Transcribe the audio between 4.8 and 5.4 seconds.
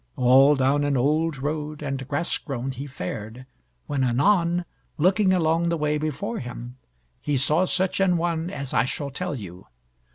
looking